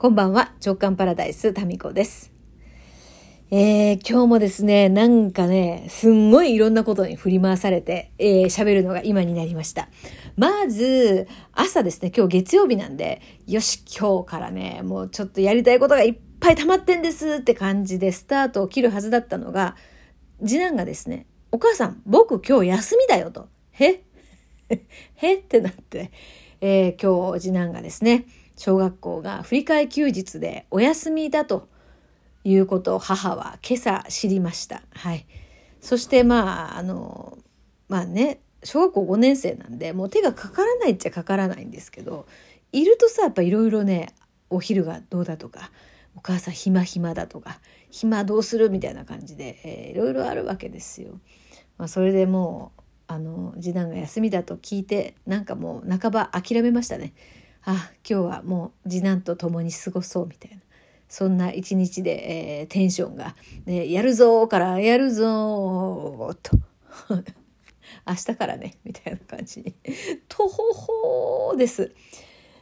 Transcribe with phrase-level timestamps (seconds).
[0.00, 2.30] こんばんは、直感パラダイス、タミコです。
[3.50, 9.88] えー、今日もですね、なんかね、すんごいいろんなことに振り回されて、えー、喋るのが今になりました。
[10.36, 19.74] まず、朝ですね、今日月曜日なんで、よし、今日からね、もうちょっとやりたいことがいっぱい溜まってんですって感じでスタートを切るはずだったのが、
[20.46, 23.48] 次男がですね、お母さん、僕今日休みだよと。
[23.72, 24.04] へ？
[25.16, 25.34] へ？
[25.34, 26.12] ってなって、
[26.60, 28.26] えー、今日次男がですね、
[28.58, 31.68] 小学校が振り替え休日でお休みだと
[32.42, 34.82] いうことを母は今朝知りました。
[34.94, 35.26] はい。
[35.80, 37.38] そしてまあ、あの、
[37.88, 42.26] まあね、小学校5年生なんで、もう手がかからないっちゃかからないんですけど、
[42.72, 44.12] いるとさ、やっぱいろいろね、
[44.50, 45.70] お昼がどうだとか、
[46.16, 51.20] お母さん暇暇だとか、暇どうするみたいな感じで、いろいろあるわけですよ。
[51.76, 57.14] まあ、それでもう、あの、次男が休みだと聞いて、なんかもう半ば諦めましたね。
[57.70, 60.56] あ今日はもう次男と共に過ごそうみたいな
[61.06, 66.58] そんな一日で、えー、テンションが、ね、やるぞからやるぞと
[68.08, 69.74] 明日からねみたいな感じに
[70.28, 70.72] とほ
[71.50, 71.92] ほです。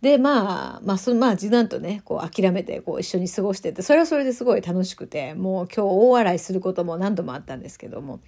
[0.00, 8.20] でまあまあそまあ次男とねこう諦めてこう一緒に過ごしててそれはそれですごい楽しくてもう今日大笑いすることも何度もあったんですけども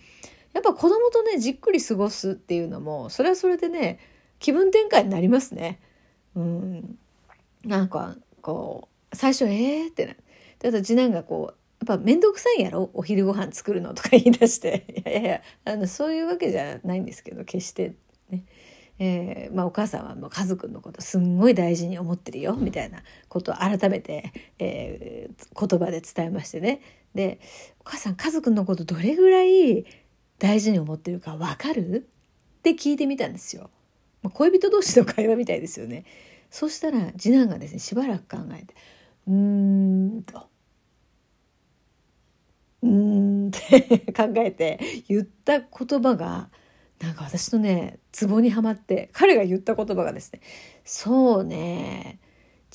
[0.53, 3.99] やっぱ子供とねじっくり過ごすっていうのもそれはそれでね
[4.41, 5.81] 気分転換になりますね。
[6.41, 6.99] うん、
[7.65, 10.15] なんかこう最初えーってな
[10.59, 12.91] ただ次男がこうやっぱ面倒くさいやろ？
[12.93, 17.95] お昼ご飯作るのとか言い出して いやいやいやあのそういうわけじゃないんですけど決して
[18.31, 18.45] ね。
[19.03, 26.83] えーまあ、お母さんはもう家族のことすんごい大事に思ってるよみたいなことを改めて、えー、言葉で伝えましてね
[27.15, 27.41] で
[27.81, 29.87] 「お母さん家族のことどれぐらい
[30.39, 32.05] 大事に思ってるか分かる?」
[32.61, 33.71] って聞いてみたんですよ。
[34.23, 36.05] まあ、恋人同士の会話みたいですよね。
[36.51, 38.75] そしたら次男がですねしばらく考えて
[39.27, 39.35] 「うー
[40.19, 40.49] ん」と
[42.83, 44.79] 「うーん」って 考えて
[45.09, 46.51] 言った言葉が
[47.01, 50.41] なんか私のねツボにはまって彼が言った言葉がですね
[50.85, 52.19] 「そうね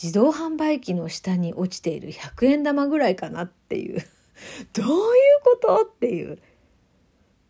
[0.02, 4.00] 自動販売機の下に落ちている100円玉ぐらいかな」っていう
[4.74, 4.91] どういう
[5.44, 5.81] こと？
[5.84, 6.40] っていう。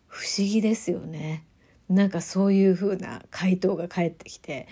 [0.08, 1.46] 不思議ですよね。
[1.90, 4.66] なんかそういうふうな回答が返ってきて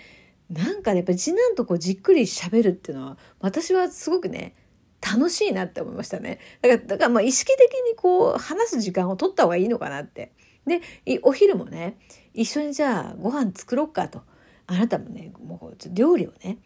[0.54, 4.54] なんかねやっぱり次男とこうじっくり喋るっていうのは私はすごくね
[5.00, 6.38] 楽しいなって思いましたね。
[6.62, 10.32] だからだからまあ意識的にこう話す時間を取った方がいいのかなって。
[10.66, 10.80] で
[11.22, 11.98] お昼もね
[12.32, 14.22] 一緒にじゃあご飯作ろっかと。
[14.66, 16.56] あなたもねもう料理をね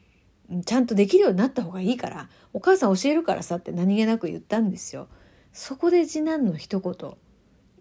[0.65, 5.09] ちゃんとできるようになった方がいいからお母さん教えるからさって何気なく言ったんですよ。
[5.53, 6.95] そこで次男の一言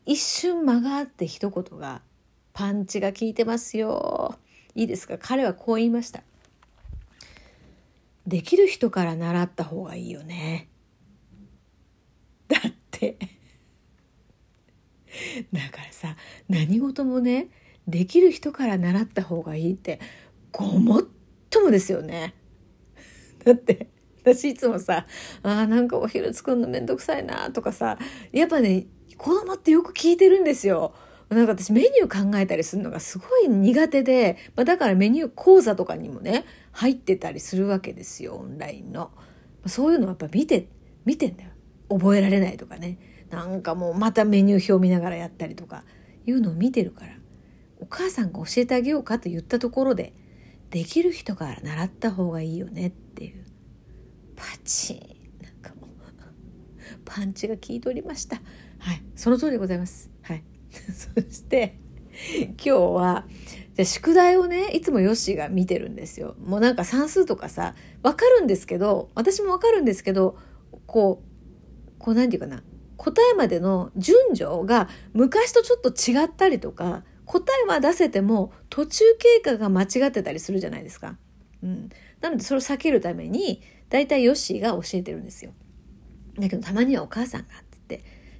[0.06, 2.02] 一瞬間があって一言が
[2.54, 4.36] パンチが効いてますよ。
[4.78, 5.18] いいですか？
[5.20, 6.22] 彼はこう言いました。
[8.28, 10.70] できる人から習った方がいいよね。
[12.48, 13.18] だって
[15.52, 16.16] だからさ、
[16.48, 17.48] 何事もね、
[17.88, 20.00] できる人から習った方がいいって、
[20.52, 21.04] ごもっ
[21.50, 22.36] ともですよね。
[23.44, 23.88] だって、
[24.22, 25.08] 私いつもさ、
[25.42, 27.98] ああ、なんかお昼作るのめんどくさいなとかさ、
[28.32, 28.86] やっぱね、
[29.18, 30.94] 子供ってよく聞いてるんですよ。
[31.30, 39.12] なんか私メニュー考えたりするのがすごい苦手で、まあ、だからメニュー講座とかにもね入ってたりするわけですよオンラインの。
[39.66, 40.70] そういうのやっぱ見て
[41.06, 41.50] 見てんだよ。
[41.90, 43.26] 覚えられないとかね。
[43.30, 45.84] なんかもうまたメニュー表見ながらやったりとか
[46.26, 47.14] いうのを見てるから。
[47.80, 50.14] お母さんが教えてあげようかと言ったところで
[50.72, 53.46] できる人から習った方がいいよねっていう。
[54.36, 55.44] パチン。
[55.44, 55.90] なんかもう
[57.06, 58.42] パンチが効いておりました。
[58.80, 59.04] はい。
[59.16, 60.10] その通りでございます。
[60.22, 60.44] はい。
[60.94, 61.78] そして
[62.48, 63.26] 今日は
[63.76, 66.36] じゃ宿題をねいつもヨッシーが見てるんですよ。
[66.44, 70.38] もうなんか算数とかさ分かるんですけど私も分かるんですけど
[70.88, 72.64] こうこう何て言うかな
[72.98, 81.18] 答えまでの順序が昔とちょっと違ったりとか答えは出せても途中経過が間違ってたりするじゃないですか。
[81.62, 81.90] うん、
[82.22, 85.52] なのでそれを避けるために大体ヨッシーが教えてるんですよ。
[86.40, 87.48] だけどたまにはお母さんが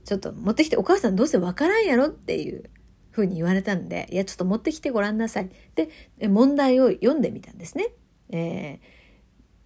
[0.08, 2.70] ちょっと持ってきてお母さんどうせわからんやろっていう
[3.12, 5.50] ふうに言われたんで、いや、ちょっと持ってきてごらんなさい。
[5.76, 5.90] で、
[6.30, 7.90] 問題を読んでみたんですね。
[8.30, 8.80] え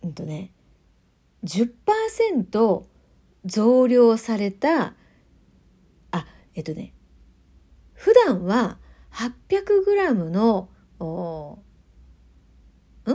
[0.01, 0.51] ー、うんとね、
[1.43, 2.83] 10%
[3.45, 4.95] 増量された、
[6.09, 6.95] あ、えっとね、
[7.93, 8.79] 普段は
[9.11, 11.59] 800g の、お
[13.05, 13.11] ん？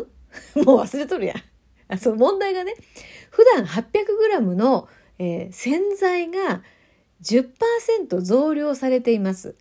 [0.65, 1.37] もう忘れとるやん。
[1.89, 2.77] あその問題がね、
[3.31, 4.89] 普段 800g の、
[5.19, 6.63] えー、洗剤が
[7.23, 9.57] 10%増量されています。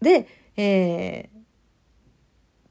[0.00, 0.26] で、
[0.56, 1.30] え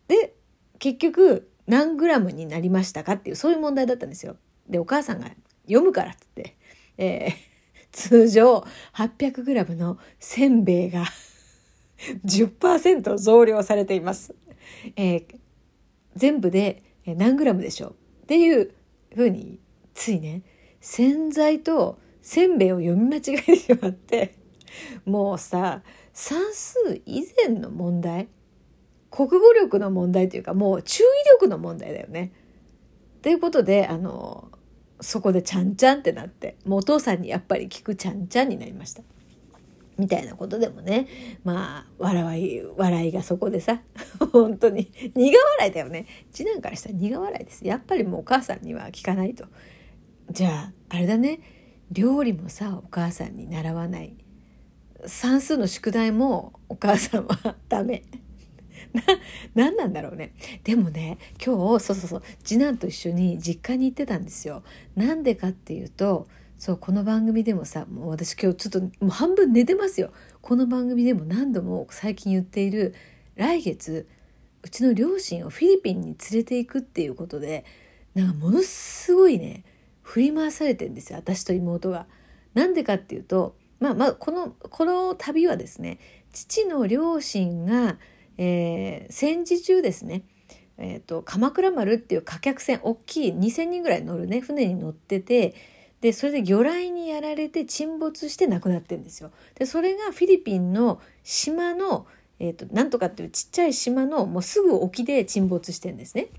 [0.07, 0.35] ー、で、
[0.79, 4.37] 結局何グラムになりましたかっていう、そういう問題だったんですよ。
[4.67, 5.29] で、お母さんが
[5.65, 6.57] 読むからっつって、
[6.97, 7.31] えー、
[7.91, 11.05] 通常 800g のせんべいが
[12.25, 14.35] 10%増量されています。
[14.95, 15.39] えー、
[16.15, 18.73] 全部で何グラムでしょうっていう
[19.15, 19.59] ふうに
[19.95, 20.43] ついね
[20.81, 24.36] 洗剤とせんべいを読み間違えてしまって
[25.06, 25.81] もうさ
[26.13, 28.27] 算数以前の問題
[29.12, 32.31] 国語力の問題というかもう注意力の問題だよね。
[33.21, 34.50] ということであの
[35.01, 39.01] そこでちゃんちゃんってなってもうお父さんにやっぱり聞くちゃんちゃんになりました。
[39.98, 41.07] みたいなことでもね
[41.44, 43.81] まあ笑い笑いがそこでさ
[44.31, 49.45] 本当に苦笑いだよね次男からしたら苦笑いですやっぱりもうお母さんには聞かないと
[50.31, 51.42] じゃああれだね
[51.91, 54.15] 料理もさお母さんに習わない
[55.06, 58.03] 算数の宿題もお母さんはダメ。
[58.94, 59.03] な、
[59.56, 60.33] 何なんだろうね。
[60.63, 64.63] でもね、今日、そうそうそう、次男と一緒に実家に行ってたんですよ。
[64.95, 66.27] なんでかっていうと、
[66.57, 70.12] そう、この番組でもさ、もう私今日ちょっともう半分寝てますよ。
[70.41, 72.94] この番組でも何度も最近言っている、
[73.36, 74.07] 来月、
[74.63, 77.63] うちの両親をフィリピンに連れて行くっていうことで、
[78.15, 79.63] なんかものすごいね、
[80.09, 82.07] 振り回されてんですよ、私と妹が。
[82.56, 86.00] なんでかっていうと、まあまあこのこの旅はですね
[86.33, 87.97] 父の両親が、
[88.38, 90.23] えー、戦時中ですね、
[90.79, 95.53] えーと、鎌倉丸っていう貨客船大きい2,000人ぐらい乗るね船に乗ってて
[96.01, 99.31] でそれで魚雷にやられて沈没して亡くなってるんですよ。
[99.55, 102.07] でそれがフィリピンの島の、
[102.39, 106.29] えーと、なんとかっていうちっちゃい島のもうすぐ沖で沈没してるんですね。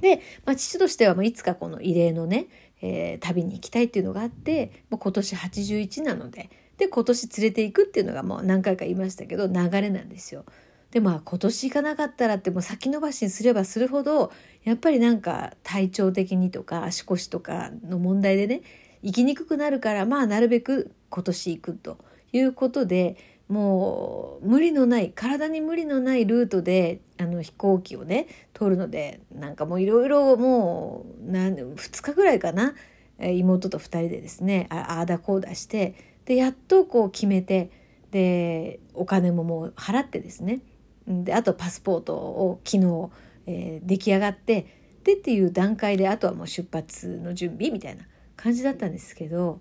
[0.00, 2.46] で、まあ、父としてはもういつかこの慰霊のね、
[2.82, 10.44] えー、旅に行きたいっていうのがあってもう今年81なのでで今年連れていくっていうのがもう何回か言いましたけど流れなんですよ。
[10.90, 14.32] でまあ今年行かなかったらってもう先延ばしにすればするほど
[14.64, 18.62] やっぱりなんか体調的にとか足腰とかの問題でね
[19.02, 21.98] 行きにくくなるからまあなるべく今年行くと
[22.32, 23.16] いうことで
[23.50, 32.74] もう無理のない体に無理のないルートであの飛行機をね通るのでなんかもういろいろもう2日ぐらいかな
[33.18, 37.72] 妹と2人でですねああだこうだしてでやっとこう決めて
[38.12, 40.60] でお金ももう払ってですね。
[41.08, 43.10] であとパスポートを昨日、
[43.46, 44.66] えー、出来上がって
[45.02, 48.04] でっていう段階であとはもう出発の準備みたいな
[48.36, 49.60] 感じだったんですけど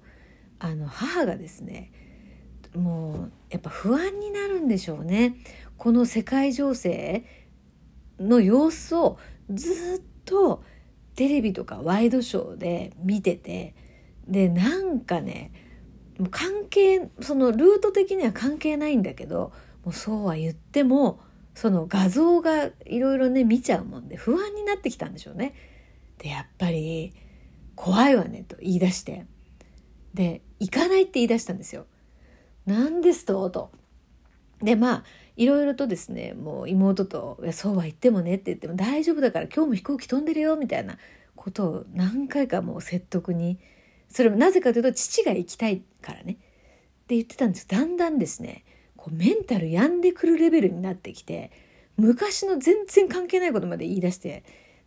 [0.60, 1.92] あの母がですね
[2.76, 5.36] もうやっぱ不安になるんでしょうね
[5.78, 7.24] この世界情勢
[8.20, 9.18] の様子を
[9.52, 10.64] ずっと
[11.16, 13.76] テレビとかワイドショーで見てて
[14.28, 15.52] でなんかね
[16.32, 19.52] 関係そのルート的には関係ないんだけど
[19.84, 21.20] もうそうは言っても
[21.56, 25.54] その画像がいろいろね見ちゃうもんで不安になってきたんでしょうね。
[26.18, 27.14] でやっぱり
[27.76, 29.26] 怖いわねと言い出して
[30.14, 31.86] で行かないって言い出したんですよ。
[32.70, 33.50] 何ですと？
[33.50, 33.72] と。
[34.62, 35.04] でまあ
[35.38, 40.98] いろいろとですねもう妹と「そうは言ってもね」って言っても「大丈夫だから今日も飛行機飛んでるよ」みたいな
[41.36, 43.58] ことを何回かもう説得に
[44.10, 46.34] それもなぜかというと父が行きたいからね。
[46.34, 46.36] っ
[47.10, 48.64] て言ってたんですだんだんですね
[48.96, 51.52] こうメンタル病んでくるレベルになってきて
[51.98, 54.44] 昔の全然関係ないことまで言い出して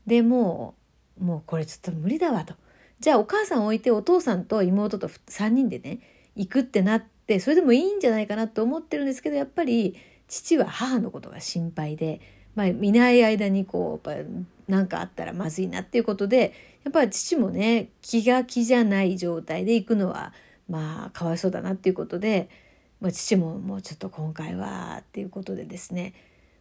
[0.06, 0.76] でも
[1.20, 2.54] うもうこれちょっと無理だわと。
[3.00, 5.98] じゃあお母さん置いてお父さんと妹と3人でね
[6.36, 9.96] 行くってなってそれでもいいんじゃないかなと思ってるんですけどやっぱり
[10.28, 12.20] 父は母のことが心配で、
[12.54, 14.30] まあ、見ない間にこうやっぱ
[14.68, 20.32] 何かあったらまずいなっていうことでやっぱり父もね気が気じゃない状態で行くのは
[20.68, 22.48] まあかわいそうだなっていうことで、
[23.00, 26.14] まあ、父ももうちょっと今回はっていうことでですね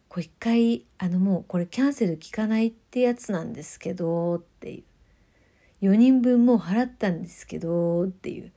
[0.08, 4.82] こう一回あのもうこれキャンセル効かないってやつなんですけどっていう。
[5.82, 8.52] 4人分もう払ったんですけどっていう。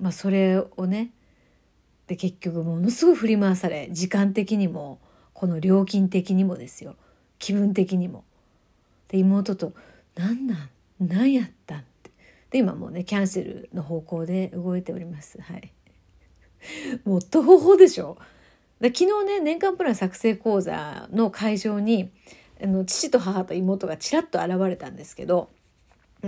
[0.00, 1.10] まあそれをね
[2.06, 4.98] で結局ものすごい振り回され時間的にも
[5.32, 6.96] この料金的にもですよ。
[7.38, 8.24] 気分的にも。
[9.08, 9.72] で妹と
[10.14, 10.68] 「何なん？
[11.00, 12.10] 何やったん?」って。
[12.50, 15.40] で今もうねキャンセルの方向で動いております。
[15.40, 15.72] はい。
[17.04, 18.16] もう徒歩でしょ？
[18.80, 22.10] で昨日ね年間プラン作成講座の会場に
[22.62, 25.48] あの父と母と妹がちらっと現れたんですけど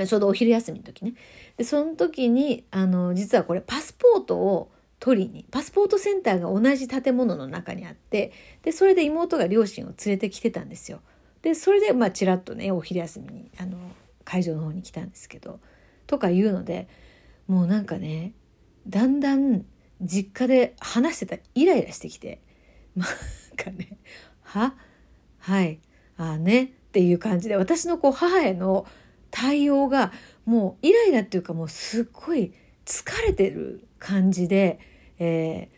[0.05, 1.15] ちょうどお昼休みの時ね。
[1.57, 11.01] でその時にあの実はこれパスポートを取りにパスポートセンターが同じ建物の中にあってでそれで妹が両親を連れてきてたんですよ。
[11.43, 13.79] でそれでまあちらっとねお昼休みにあの
[14.25, 15.61] 会場の方に来たんですけど
[16.07, 16.89] とか言うので
[17.47, 18.33] もうなんかね
[18.89, 19.65] だんだん
[20.03, 22.41] 実家で話してたイライラしてきて
[22.97, 23.09] なん
[23.57, 23.99] かね
[24.43, 24.75] 「は？
[25.39, 25.79] はい。
[26.17, 28.87] ああね」っていう感じで私のこう母への
[29.37, 30.13] 対応が
[30.47, 32.55] もうイライラっていうかもうすっごい
[32.87, 34.81] 疲れてる感じで、
[35.19, 35.69] え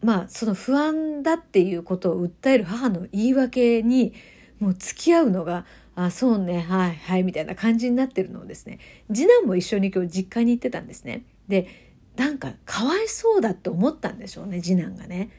[0.00, 4.14] ー、まあその不安だっていうことを訴える母の言い訳に
[4.60, 5.66] もう付き合うのが
[5.96, 8.78] あそうねはいはいみたいな感じになってるのをですね
[9.12, 11.24] 次男も一緒に今日実家に行ってたんですね。
[11.48, 11.66] で
[12.14, 15.30] なんかかわいそうだって思ったんでしょうね次男がね。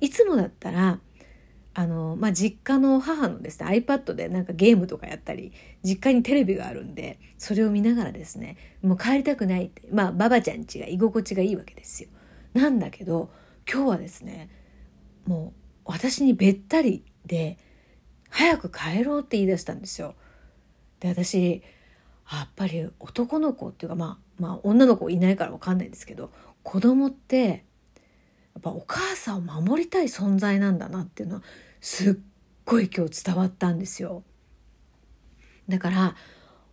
[0.00, 1.00] いつもだったら
[1.74, 12.08] あの、まあ、実家の母のですね iPad でなんかゲームとかやったり実家にテレビがあるんでそれを見ながらですねもう帰りたくないってまあばばちゃんちが居心地がいいわけですよ。
[12.54, 13.30] なんだけど
[13.70, 14.50] 今日はですね
[15.26, 17.58] もう私にべったりで
[18.30, 20.14] 早く帰ろうって言い出したんですよ。
[21.00, 21.62] で私
[22.30, 26.30] やっぱり男の子っていうかまあまあ女の子いないから分かんないんですけど
[26.62, 27.64] 子供って
[28.58, 31.42] っぱお母さんを守りたい存在なんだなっていうのは
[31.80, 32.14] すっ
[32.64, 34.22] ごい今日伝わったんですよ。
[35.68, 36.16] だから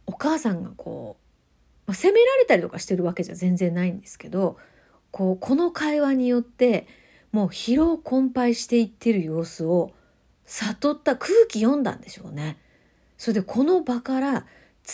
[0.06, 4.58] お母さんがこう、まあ、責められたりとかしてるわけじゃ全然ないんですけど
[5.12, 6.88] こうこの会話によって
[7.32, 9.92] もう疲労困憊していってる様子を
[10.46, 12.58] 悟った空気読んだんでしょうね。
[13.18, 14.46] それでこの場から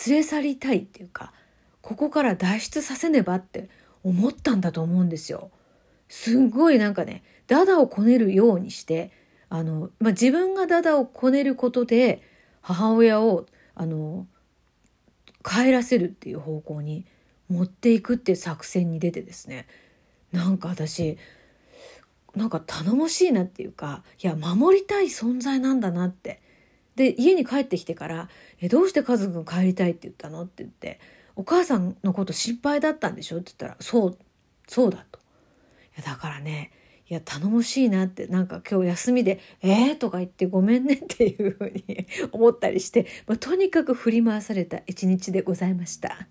[0.06, 1.32] 連れ去りたいっていうか
[1.80, 3.68] ここから脱出させねばって
[4.04, 5.50] 思ったんだと思うんですよ。
[6.08, 9.10] すんごいなんかねダダをこねるようにして
[9.48, 12.22] あの、まあ、自分がダダをこねることで
[12.60, 14.26] 母親をあの
[15.44, 17.04] 帰らせるっていう方向に
[17.48, 19.66] 持っていくっていう作戦に出てですね
[20.30, 21.18] なんか私
[22.34, 26.40] なんか頼もしいなっていうかいや守りたい存在なんだなって
[26.96, 28.28] で家に帰ってきてから
[28.60, 31.00] 「えどうしてカズくん帰りたいって言ったの?」って言って
[31.36, 34.18] 「お母さんのこと心配だったんでしょ?」って言ったら「そう
[34.66, 35.20] そうだ」と。
[35.96, 36.70] やだからね
[37.08, 46.26] いや頼もしいなってなんか今日休みで「えー?」とか言ってごめんねっていうふうに思ったりして、まあ、とにかく振り回された一日でございました。